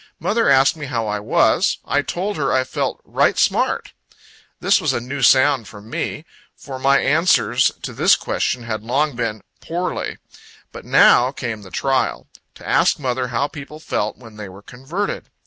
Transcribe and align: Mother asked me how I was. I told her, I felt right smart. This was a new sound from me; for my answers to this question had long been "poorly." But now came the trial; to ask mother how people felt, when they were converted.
Mother 0.19 0.49
asked 0.49 0.75
me 0.75 0.87
how 0.87 1.05
I 1.05 1.19
was. 1.19 1.77
I 1.85 2.01
told 2.01 2.35
her, 2.35 2.51
I 2.51 2.63
felt 2.63 2.99
right 3.05 3.37
smart. 3.37 3.93
This 4.59 4.81
was 4.81 4.93
a 4.93 4.99
new 4.99 5.21
sound 5.21 5.67
from 5.67 5.91
me; 5.91 6.25
for 6.55 6.79
my 6.79 6.97
answers 6.99 7.71
to 7.83 7.93
this 7.93 8.15
question 8.15 8.63
had 8.63 8.81
long 8.81 9.15
been 9.15 9.43
"poorly." 9.59 10.17
But 10.71 10.85
now 10.85 11.31
came 11.31 11.61
the 11.61 11.69
trial; 11.69 12.25
to 12.55 12.67
ask 12.67 12.97
mother 12.97 13.27
how 13.27 13.47
people 13.47 13.79
felt, 13.79 14.17
when 14.17 14.37
they 14.37 14.49
were 14.49 14.63
converted. 14.63 15.29